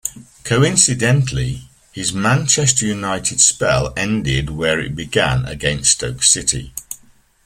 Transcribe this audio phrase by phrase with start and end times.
[0.43, 6.73] Coincidentally, his Manchester United spell ended where it began-against Stoke City.